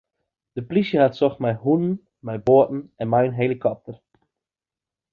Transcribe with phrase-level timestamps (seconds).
[0.55, 1.93] De plysje hat socht mei hûnen,
[2.25, 3.95] mei boaten en mei in helikopter.